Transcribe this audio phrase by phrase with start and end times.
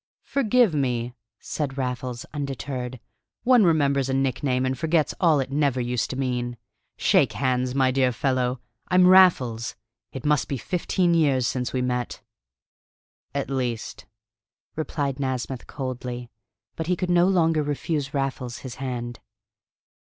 [0.23, 2.99] "Forgive me," said Raffles undeterred.
[3.43, 6.57] "One remembers a nickname and forgets all it never used to mean.
[6.97, 8.61] Shake hands, my dear fellow!
[8.87, 9.75] I'm Raffles.
[10.11, 12.19] It must be fifteen years since we met."
[13.35, 14.07] "At least,"
[14.75, 16.31] replied Nasmyth coldly;
[16.75, 19.19] but he could no longer refuse Raffles his hand.